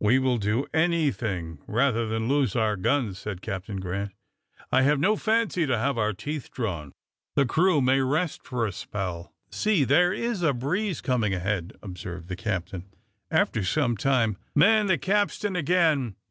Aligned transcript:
"We 0.00 0.18
will 0.18 0.38
do 0.38 0.66
anything 0.72 1.58
rather 1.66 2.06
than 2.06 2.26
lose 2.26 2.56
our 2.56 2.74
guns," 2.74 3.18
said 3.18 3.42
Captain 3.42 3.80
Grant. 3.80 4.12
"I 4.72 4.80
have 4.80 4.98
no 4.98 5.14
fancy 5.14 5.66
to 5.66 5.76
have 5.76 5.98
our 5.98 6.14
teeth 6.14 6.50
drawn. 6.50 6.92
The 7.36 7.44
crew 7.44 7.82
may 7.82 8.00
rest 8.00 8.42
for 8.44 8.64
a 8.64 8.72
spell. 8.72 9.34
See, 9.50 9.84
there 9.84 10.10
is 10.14 10.40
a 10.42 10.54
breeze 10.54 11.02
coming 11.02 11.34
ahead," 11.34 11.74
observed 11.82 12.28
the 12.28 12.34
captain, 12.36 12.86
after 13.30 13.62
some 13.62 13.94
time. 13.94 14.38
"Man 14.54 14.86
the 14.86 14.96
capstan 14.96 15.54
again. 15.54 16.16